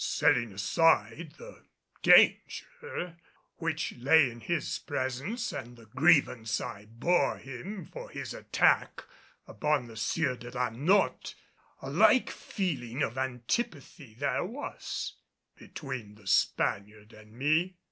Setting 0.03 0.51
aside 0.51 1.33
the 1.37 1.63
danger 2.01 3.17
which 3.57 3.93
lay 3.97 4.31
in 4.31 4.39
his 4.39 4.79
presence 4.79 5.51
and 5.51 5.77
the 5.77 5.85
grievance 5.85 6.59
I 6.59 6.85
bore 6.85 7.37
him 7.37 7.85
for 7.85 8.09
his 8.09 8.33
attack 8.33 9.03
upon 9.45 9.85
the 9.85 9.95
Sieur 9.95 10.37
de 10.37 10.49
la 10.49 10.71
Notte, 10.71 11.35
a 11.83 11.91
like 11.91 12.31
feeling 12.31 13.03
of 13.03 13.15
antipathy 13.15 14.15
there 14.15 14.43
was 14.43 15.17
between 15.55 16.15
the 16.15 16.25
Spaniard 16.25 17.13
and 17.13 17.33
me. 17.33 17.77